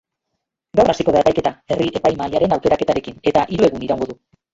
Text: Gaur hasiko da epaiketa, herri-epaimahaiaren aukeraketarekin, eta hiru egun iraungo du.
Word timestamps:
Gaur 0.77 0.87
hasiko 0.93 1.13
da 1.15 1.19
epaiketa, 1.25 1.51
herri-epaimahaiaren 1.75 2.55
aukeraketarekin, 2.57 3.21
eta 3.33 3.45
hiru 3.53 3.69
egun 3.69 3.87
iraungo 3.89 4.09
du. 4.13 4.17